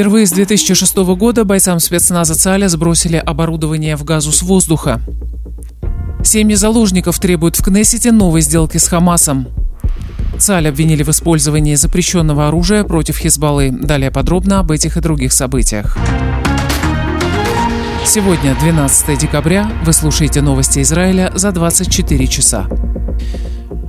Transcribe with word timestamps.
Впервые 0.00 0.24
с 0.24 0.30
2006 0.30 0.96
года 0.96 1.44
бойцам 1.44 1.78
спецназа 1.78 2.34
ЦАЛЯ 2.34 2.70
сбросили 2.70 3.18
оборудование 3.18 3.96
в 3.96 4.04
газу 4.04 4.32
с 4.32 4.40
воздуха. 4.40 5.02
Семьи 6.24 6.54
заложников 6.54 7.18
требуют 7.18 7.56
в 7.56 7.62
Кнессете 7.62 8.10
новой 8.10 8.40
сделки 8.40 8.78
с 8.78 8.88
Хамасом. 8.88 9.48
ЦАЛь 10.38 10.68
обвинили 10.68 11.02
в 11.02 11.10
использовании 11.10 11.74
запрещенного 11.74 12.48
оружия 12.48 12.82
против 12.84 13.18
Хизбаллы. 13.18 13.68
Далее 13.70 14.10
подробно 14.10 14.60
об 14.60 14.70
этих 14.70 14.96
и 14.96 15.00
других 15.02 15.34
событиях. 15.34 15.98
Сегодня, 18.06 18.56
12 18.58 19.18
декабря, 19.18 19.70
вы 19.84 19.92
слушаете 19.92 20.40
новости 20.40 20.80
Израиля 20.80 21.30
за 21.34 21.52
24 21.52 22.26
часа. 22.26 22.66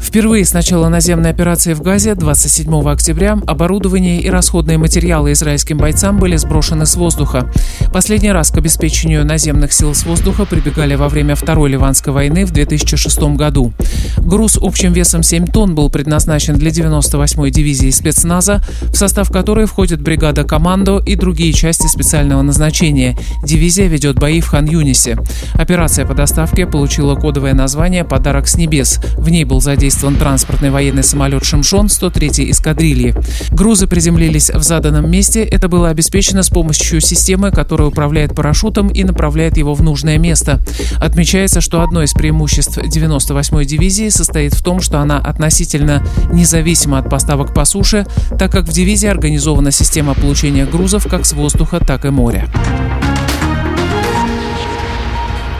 Впервые 0.00 0.44
с 0.46 0.54
начала 0.54 0.88
наземной 0.88 1.30
операции 1.30 1.74
в 1.74 1.82
Газе 1.82 2.14
27 2.14 2.88
октября 2.88 3.38
оборудование 3.46 4.20
и 4.20 4.30
расходные 4.30 4.78
материалы 4.78 5.32
израильским 5.32 5.76
бойцам 5.76 6.18
были 6.18 6.36
сброшены 6.36 6.86
с 6.86 6.96
воздуха. 6.96 7.52
Последний 7.92 8.32
раз 8.32 8.50
к 8.50 8.56
обеспечению 8.56 9.26
наземных 9.26 9.72
сил 9.72 9.94
с 9.94 10.04
воздуха 10.04 10.46
прибегали 10.46 10.94
во 10.94 11.08
время 11.08 11.34
Второй 11.34 11.70
Ливанской 11.70 12.14
войны 12.14 12.46
в 12.46 12.50
2006 12.50 13.36
году. 13.36 13.72
Груз 14.16 14.58
общим 14.60 14.94
весом 14.94 15.22
7 15.22 15.46
тонн 15.46 15.74
был 15.74 15.90
предназначен 15.90 16.54
для 16.54 16.70
98-й 16.70 17.50
дивизии 17.50 17.90
спецназа, 17.90 18.64
в 18.92 18.96
состав 18.96 19.30
которой 19.30 19.66
входит 19.66 20.00
бригада 20.00 20.44
«Командо» 20.44 20.98
и 20.98 21.14
другие 21.14 21.52
части 21.52 21.86
специального 21.86 22.40
назначения. 22.40 23.18
Дивизия 23.44 23.86
ведет 23.86 24.18
бои 24.18 24.40
в 24.40 24.48
Хан-Юнисе. 24.48 25.18
Операция 25.54 26.06
по 26.06 26.14
доставке 26.14 26.66
получила 26.66 27.16
кодовое 27.16 27.52
название 27.52 28.02
«Подарок 28.02 28.48
с 28.48 28.56
небес». 28.56 28.98
В 29.18 29.28
ней 29.28 29.44
был 29.44 29.60
задействован 29.60 29.89
задействован 29.90 30.14
транспортный 30.14 30.70
военный 30.70 31.02
самолет 31.02 31.44
«Шимшон» 31.44 31.86
103-й 31.86 32.52
эскадрильи. 32.52 33.12
Грузы 33.50 33.88
приземлились 33.88 34.48
в 34.48 34.62
заданном 34.62 35.10
месте. 35.10 35.42
Это 35.42 35.68
было 35.68 35.88
обеспечено 35.88 36.44
с 36.44 36.48
помощью 36.48 37.00
системы, 37.00 37.50
которая 37.50 37.88
управляет 37.88 38.32
парашютом 38.32 38.86
и 38.86 39.02
направляет 39.02 39.56
его 39.56 39.74
в 39.74 39.82
нужное 39.82 40.16
место. 40.16 40.60
Отмечается, 41.00 41.60
что 41.60 41.82
одно 41.82 42.04
из 42.04 42.12
преимуществ 42.12 42.78
98-й 42.78 43.64
дивизии 43.64 44.10
состоит 44.10 44.54
в 44.54 44.62
том, 44.62 44.80
что 44.80 45.00
она 45.00 45.18
относительно 45.18 46.06
независима 46.32 46.98
от 46.98 47.10
поставок 47.10 47.52
по 47.52 47.64
суше, 47.64 48.06
так 48.38 48.52
как 48.52 48.66
в 48.66 48.72
дивизии 48.72 49.08
организована 49.08 49.72
система 49.72 50.14
получения 50.14 50.66
грузов 50.66 51.08
как 51.10 51.26
с 51.26 51.32
воздуха, 51.32 51.80
так 51.80 52.04
и 52.04 52.10
моря. 52.10 52.48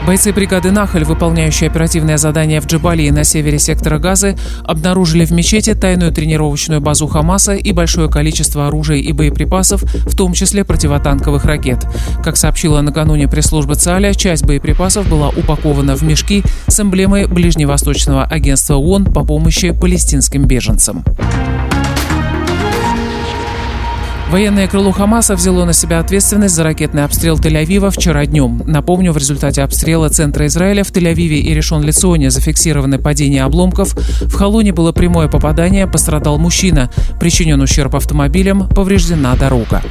Бойцы 0.05 0.33
бригады 0.33 0.71
«Нахаль», 0.71 1.03
выполняющие 1.03 1.69
оперативное 1.69 2.17
задание 2.17 2.59
в 2.59 2.65
Джабалии 2.65 3.09
на 3.11 3.23
севере 3.23 3.59
сектора 3.59 3.99
Газы, 3.99 4.35
обнаружили 4.63 5.25
в 5.25 5.31
мечети 5.31 5.75
тайную 5.75 6.11
тренировочную 6.11 6.81
базу 6.81 7.07
Хамаса 7.07 7.53
и 7.53 7.71
большое 7.71 8.09
количество 8.09 8.67
оружия 8.67 8.97
и 8.97 9.11
боеприпасов, 9.11 9.83
в 9.83 10.15
том 10.15 10.33
числе 10.33 10.65
противотанковых 10.65 11.45
ракет. 11.45 11.85
Как 12.23 12.35
сообщила 12.35 12.81
накануне 12.81 13.27
пресс-служба 13.27 13.75
ЦАЛЯ, 13.75 14.15
часть 14.15 14.43
боеприпасов 14.43 15.07
была 15.07 15.29
упакована 15.29 15.95
в 15.95 16.01
мешки 16.01 16.43
с 16.67 16.79
эмблемой 16.79 17.27
Ближневосточного 17.27 18.23
агентства 18.23 18.75
ООН 18.75 19.05
по 19.13 19.23
помощи 19.23 19.71
палестинским 19.71 20.45
беженцам. 20.45 21.05
Военное 24.31 24.65
крыло 24.65 24.93
Хамаса 24.93 25.35
взяло 25.35 25.65
на 25.65 25.73
себя 25.73 25.99
ответственность 25.99 26.55
за 26.55 26.63
ракетный 26.63 27.03
обстрел 27.03 27.37
Тель-Авива 27.37 27.91
вчера 27.91 28.25
днем. 28.25 28.61
Напомню, 28.65 29.11
в 29.11 29.17
результате 29.17 29.61
обстрела 29.61 30.07
центра 30.07 30.47
Израиля 30.47 30.85
в 30.85 30.91
Тель-Авиве 30.91 31.39
и 31.39 31.53
Решон-Лицоне 31.53 32.29
зафиксированы 32.29 32.97
падения 32.97 33.43
обломков. 33.43 33.93
В 34.21 34.33
Халуне 34.33 34.71
было 34.71 34.93
прямое 34.93 35.27
попадание, 35.27 35.85
пострадал 35.85 36.37
мужчина. 36.37 36.89
Причинен 37.19 37.59
ущерб 37.59 37.93
автомобилям, 37.93 38.69
повреждена 38.69 39.35
дорога. 39.35 39.81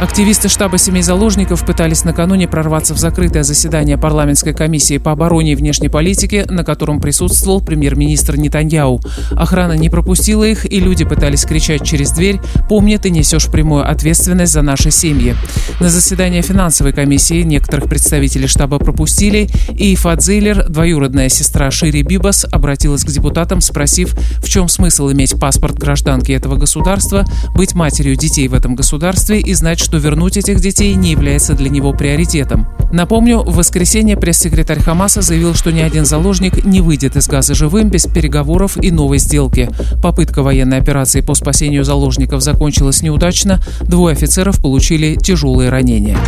Активисты 0.00 0.48
штаба 0.48 0.76
семей 0.76 1.02
заложников 1.02 1.64
пытались 1.64 2.04
накануне 2.04 2.48
прорваться 2.48 2.94
в 2.94 2.98
закрытое 2.98 3.44
заседание 3.44 3.96
парламентской 3.96 4.52
комиссии 4.52 4.98
по 4.98 5.12
обороне 5.12 5.52
и 5.52 5.54
внешней 5.54 5.88
политике, 5.88 6.44
на 6.48 6.64
котором 6.64 7.00
присутствовал 7.00 7.60
премьер-министр 7.60 8.36
Нетаньяу. 8.36 9.00
Охрана 9.30 9.74
не 9.74 9.88
пропустила 9.88 10.42
их, 10.44 10.70
и 10.70 10.80
люди 10.80 11.04
пытались 11.04 11.44
кричать 11.44 11.84
через 11.86 12.10
дверь 12.10 12.40
«Помни, 12.68 12.96
ты 12.96 13.10
несешь 13.10 13.46
прямую 13.46 13.88
ответственность 13.88 14.52
за 14.52 14.62
наши 14.62 14.90
семьи». 14.90 15.36
На 15.80 15.88
заседание 15.88 16.42
финансовой 16.42 16.92
комиссии 16.92 17.42
некоторых 17.42 17.88
представителей 17.88 18.48
штаба 18.48 18.78
пропустили, 18.78 19.48
и 19.78 19.94
Ифат 19.94 20.22
Зейлер, 20.22 20.68
двоюродная 20.68 21.28
сестра 21.28 21.70
Шири 21.70 22.02
Бибас, 22.02 22.44
обратилась 22.50 23.04
к 23.04 23.08
депутатам, 23.08 23.60
спросив, 23.60 24.12
в 24.38 24.48
чем 24.48 24.68
смысл 24.68 25.10
иметь 25.12 25.38
паспорт 25.38 25.78
гражданки 25.78 26.32
этого 26.32 26.56
государства, 26.56 27.24
быть 27.54 27.74
матерью 27.74 28.16
детей 28.16 28.48
в 28.48 28.54
этом 28.54 28.74
государстве 28.74 29.40
и 29.40 29.54
знать, 29.54 29.78
что 29.78 29.93
что 29.94 30.00
вернуть 30.00 30.36
этих 30.36 30.60
детей 30.60 30.92
не 30.96 31.12
является 31.12 31.54
для 31.54 31.70
него 31.70 31.92
приоритетом. 31.92 32.66
Напомню, 32.90 33.42
в 33.42 33.54
воскресенье 33.54 34.16
пресс-секретарь 34.16 34.80
Хамаса 34.80 35.22
заявил, 35.22 35.54
что 35.54 35.70
ни 35.70 35.78
один 35.78 36.04
заложник 36.04 36.64
не 36.64 36.80
выйдет 36.80 37.14
из 37.14 37.28
Газа 37.28 37.54
живым 37.54 37.90
без 37.90 38.06
переговоров 38.06 38.76
и 38.76 38.90
новой 38.90 39.18
сделки. 39.18 39.70
Попытка 40.02 40.42
военной 40.42 40.78
операции 40.78 41.20
по 41.20 41.34
спасению 41.34 41.84
заложников 41.84 42.42
закончилась 42.42 43.02
неудачно, 43.02 43.60
двое 43.82 44.14
офицеров 44.14 44.60
получили 44.60 45.14
тяжелые 45.14 45.70
ранения. 45.70 46.18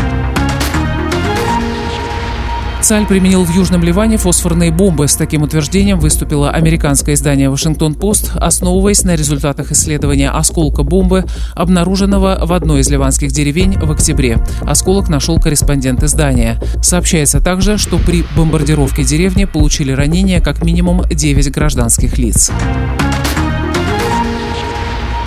Цаль 2.87 3.05
применил 3.05 3.43
в 3.43 3.51
Южном 3.51 3.83
Ливане 3.83 4.17
фосфорные 4.17 4.71
бомбы. 4.71 5.09
С 5.09 5.17
таким 5.17 5.43
утверждением 5.43 5.99
выступило 5.99 6.53
американское 6.53 7.17
издание 7.17 7.51
«Вашингтон-Пост», 7.51 8.31
основываясь 8.37 9.03
на 9.03 9.17
результатах 9.17 9.73
исследования 9.73 10.31
осколка 10.31 10.85
бомбы, 10.85 11.25
обнаруженного 11.57 12.39
в 12.47 12.53
одной 12.53 12.83
из 12.83 12.89
ливанских 12.89 13.33
деревень 13.33 13.77
в 13.77 13.91
октябре. 13.91 14.39
Осколок 14.61 15.09
нашел 15.09 15.41
корреспондент 15.41 16.05
издания. 16.05 16.63
Сообщается 16.81 17.41
также, 17.41 17.77
что 17.77 17.99
при 17.99 18.25
бомбардировке 18.37 19.03
деревни 19.03 19.47
получили 19.47 19.91
ранения 19.91 20.41
как 20.41 20.63
минимум 20.63 21.03
9 21.11 21.51
гражданских 21.51 22.19
лиц. 22.19 22.53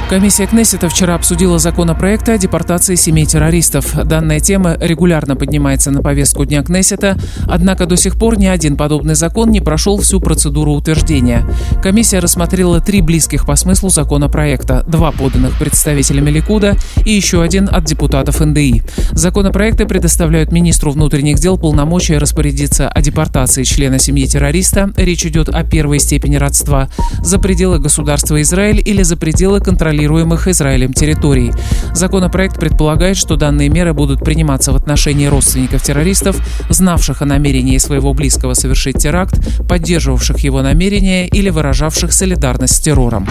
Комиссия 0.09 0.47
Кнессета 0.47 0.89
вчера 0.89 1.13
обсудила 1.13 1.59
законопроект 1.59 2.27
о 2.29 2.37
депортации 2.39 2.95
семей 2.95 3.27
террористов. 3.27 3.93
Данная 4.05 4.39
тема 4.39 4.75
регулярно 4.79 5.35
поднимается 5.35 5.91
на 5.91 6.01
повестку 6.01 6.45
Дня 6.45 6.63
Кнессета, 6.63 7.15
однако 7.47 7.85
до 7.85 7.95
сих 7.95 8.15
пор 8.15 8.39
ни 8.39 8.47
один 8.47 8.75
подобный 8.75 9.13
закон 9.13 9.51
не 9.51 9.61
прошел 9.61 9.99
всю 9.99 10.19
процедуру 10.19 10.73
утверждения. 10.73 11.45
Комиссия 11.83 12.17
рассмотрела 12.17 12.81
три 12.81 13.01
близких 13.01 13.45
по 13.45 13.55
смыслу 13.55 13.89
законопроекта, 13.89 14.83
два 14.87 15.11
поданных 15.11 15.55
представителями 15.59 16.31
Ликуда 16.31 16.75
и 17.05 17.11
еще 17.11 17.43
один 17.43 17.69
от 17.71 17.83
депутатов 17.83 18.39
НДИ. 18.39 18.81
Законопроекты 19.11 19.85
предоставляют 19.85 20.51
министру 20.51 20.91
внутренних 20.91 21.37
дел 21.37 21.55
полномочия 21.55 22.17
распорядиться 22.17 22.89
о 22.89 22.99
депортации 23.03 23.61
члена 23.61 23.99
семьи 23.99 24.25
террориста, 24.25 24.89
речь 24.97 25.23
идет 25.27 25.49
о 25.49 25.63
первой 25.63 25.99
степени 25.99 26.37
родства, 26.37 26.89
за 27.21 27.37
пределы 27.37 27.77
государства 27.77 28.41
Израиль 28.41 28.81
или 28.83 29.03
за 29.03 29.15
пределы 29.15 29.59
контролируемого 29.59 29.98
контролируемых 29.99 30.47
Израилем 30.47 30.93
территорий. 30.93 31.51
Законопроект 31.93 32.57
предполагает, 32.57 33.17
что 33.17 33.35
данные 33.35 33.67
меры 33.67 33.93
будут 33.93 34.23
приниматься 34.23 34.71
в 34.71 34.77
отношении 34.77 35.25
родственников 35.25 35.83
террористов, 35.83 36.37
знавших 36.69 37.21
о 37.21 37.25
намерении 37.25 37.77
своего 37.79 38.13
близкого 38.13 38.53
совершить 38.53 38.97
теракт, 38.97 39.35
поддерживавших 39.67 40.39
его 40.39 40.61
намерения 40.61 41.27
или 41.27 41.49
выражавших 41.49 42.13
солидарность 42.13 42.75
с 42.75 42.79
террором. 42.79 43.27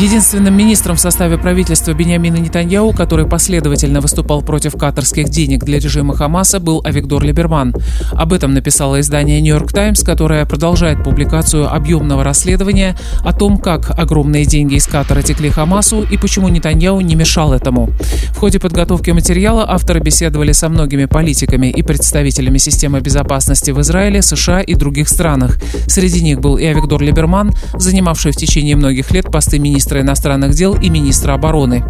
Единственным 0.00 0.56
министром 0.56 0.96
в 0.96 1.00
составе 1.00 1.36
правительства 1.36 1.92
Бениамина 1.92 2.36
Нетаньяу, 2.36 2.94
который 2.94 3.28
последовательно 3.28 4.00
выступал 4.00 4.40
против 4.40 4.72
катарских 4.72 5.28
денег 5.28 5.62
для 5.62 5.78
режима 5.78 6.16
Хамаса, 6.16 6.58
был 6.58 6.80
Авигдор 6.82 7.22
Либерман. 7.22 7.74
Об 8.12 8.32
этом 8.32 8.54
написало 8.54 9.00
издание 9.00 9.42
«Нью-Йорк 9.42 9.74
Таймс», 9.74 10.02
которое 10.02 10.46
продолжает 10.46 11.04
публикацию 11.04 11.70
объемного 11.70 12.24
расследования 12.24 12.96
о 13.22 13.34
том, 13.34 13.58
как 13.58 13.90
огромные 13.90 14.46
деньги 14.46 14.76
из 14.76 14.86
Катара 14.86 15.20
текли 15.20 15.50
Хамасу 15.50 16.02
и 16.10 16.16
почему 16.16 16.48
Нетаньяу 16.48 17.02
не 17.02 17.14
мешал 17.14 17.52
этому. 17.52 17.90
В 18.30 18.38
ходе 18.38 18.58
подготовки 18.58 19.10
материала 19.10 19.66
авторы 19.68 20.00
беседовали 20.00 20.52
со 20.52 20.70
многими 20.70 21.04
политиками 21.04 21.66
и 21.66 21.82
представителями 21.82 22.56
системы 22.56 23.00
безопасности 23.00 23.70
в 23.70 23.78
Израиле, 23.82 24.22
США 24.22 24.60
и 24.60 24.74
других 24.74 25.10
странах. 25.10 25.58
Среди 25.88 26.22
них 26.22 26.40
был 26.40 26.56
и 26.56 26.64
Авигдор 26.64 27.02
Либерман, 27.02 27.52
занимавший 27.74 28.32
в 28.32 28.36
течение 28.36 28.76
многих 28.76 29.10
лет 29.10 29.26
посты 29.30 29.58
министра 29.58 29.89
министра 29.90 30.00
иностранных 30.02 30.54
дел 30.54 30.74
и 30.74 30.88
министра 30.88 31.34
обороны. 31.34 31.84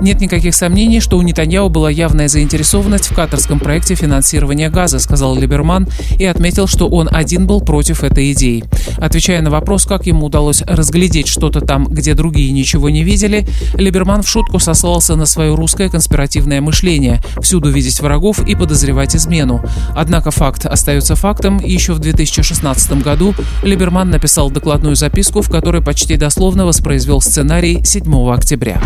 Нет 0.00 0.20
никаких 0.20 0.54
сомнений, 0.54 1.00
что 1.00 1.18
у 1.18 1.22
Нетаньяу 1.22 1.68
была 1.68 1.88
явная 1.88 2.26
заинтересованность 2.26 3.10
в 3.10 3.14
катарском 3.14 3.60
проекте 3.60 3.94
финансирования 3.94 4.70
газа, 4.70 4.98
сказал 4.98 5.36
Либерман 5.36 5.86
и 6.18 6.24
отметил, 6.24 6.66
что 6.66 6.88
он 6.88 7.08
один 7.12 7.46
был 7.46 7.60
против 7.60 8.02
этой 8.02 8.32
идеи. 8.32 8.64
Отвечая 8.98 9.40
на 9.40 9.50
вопрос, 9.50 9.84
как 9.84 10.06
ему 10.06 10.26
удалось 10.26 10.62
разглядеть 10.62 11.28
что-то 11.28 11.60
там, 11.60 11.84
где 11.84 12.14
другие 12.14 12.50
ничего 12.50 12.90
не 12.90 13.04
видели, 13.04 13.46
Либерман 13.74 14.22
в 14.22 14.28
шутку 14.28 14.58
сослался 14.58 15.14
на 15.14 15.26
свое 15.26 15.54
русское 15.54 15.88
конспиративное 15.88 16.60
мышление– 16.60 17.22
всюду 17.40 17.70
видеть 17.70 18.00
врагов 18.00 18.40
и 18.48 18.56
подозревать 18.56 19.14
измену. 19.14 19.62
Однако 19.94 20.30
факт 20.30 20.66
остается 20.66 21.14
фактом. 21.14 21.58
Еще 21.58 21.92
в 21.92 22.00
2016 22.00 23.02
году 23.02 23.34
Либерман 23.62 24.10
написал 24.10 24.50
докладную 24.50 24.96
записку, 24.96 25.40
в 25.42 25.50
которой 25.50 25.82
почти 25.82 26.16
дословно 26.16 26.66
воспроизвел 26.66 27.20
сценарий 27.44 27.84
7 27.84 28.32
октября. 28.32 28.80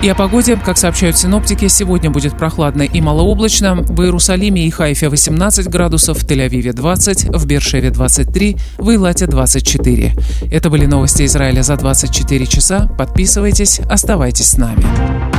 И 0.00 0.08
о 0.08 0.14
погоде, 0.14 0.56
как 0.56 0.78
сообщают 0.78 1.16
синоптики, 1.16 1.66
сегодня 1.66 2.08
будет 2.08 2.38
прохладно 2.38 2.82
и 2.82 3.00
малооблачно. 3.00 3.74
В 3.74 4.00
Иерусалиме 4.02 4.64
и 4.64 4.70
Хайфе 4.70 5.08
18 5.08 5.68
градусов, 5.68 6.18
в 6.18 6.24
Тель-Авиве 6.24 6.72
20, 6.72 7.34
в 7.36 7.46
Бершеве 7.46 7.90
23, 7.90 8.56
в 8.78 8.94
Илате 8.94 9.26
24. 9.26 10.14
Это 10.52 10.70
были 10.70 10.86
новости 10.86 11.24
Израиля 11.24 11.62
за 11.62 11.76
24 11.76 12.46
часа. 12.46 12.88
Подписывайтесь, 12.96 13.80
оставайтесь 13.80 14.50
с 14.50 14.58
нами. 14.58 15.35